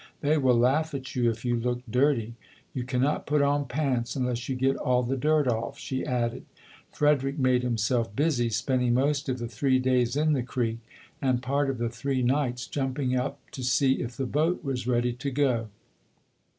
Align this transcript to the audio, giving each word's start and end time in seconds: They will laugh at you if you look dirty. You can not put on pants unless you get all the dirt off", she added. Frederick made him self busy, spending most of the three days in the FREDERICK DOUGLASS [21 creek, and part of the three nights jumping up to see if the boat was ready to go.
They 0.21 0.35
will 0.35 0.57
laugh 0.57 0.95
at 0.95 1.13
you 1.15 1.29
if 1.29 1.45
you 1.45 1.55
look 1.55 1.83
dirty. 1.87 2.33
You 2.73 2.85
can 2.85 3.01
not 3.03 3.27
put 3.27 3.43
on 3.43 3.65
pants 3.67 4.15
unless 4.15 4.49
you 4.49 4.55
get 4.55 4.75
all 4.75 5.03
the 5.03 5.15
dirt 5.15 5.47
off", 5.47 5.77
she 5.77 6.03
added. 6.03 6.43
Frederick 6.91 7.37
made 7.37 7.61
him 7.61 7.77
self 7.77 8.15
busy, 8.15 8.49
spending 8.49 8.95
most 8.95 9.29
of 9.29 9.37
the 9.37 9.47
three 9.47 9.77
days 9.77 10.15
in 10.15 10.33
the 10.33 10.41
FREDERICK 10.41 10.47
DOUGLASS 10.47 10.53
[21 10.55 10.75
creek, 11.27 11.33
and 11.35 11.43
part 11.43 11.69
of 11.69 11.77
the 11.77 11.89
three 11.89 12.23
nights 12.23 12.65
jumping 12.65 13.15
up 13.15 13.39
to 13.51 13.63
see 13.63 14.01
if 14.01 14.17
the 14.17 14.25
boat 14.25 14.63
was 14.63 14.87
ready 14.87 15.13
to 15.13 15.29
go. 15.29 15.67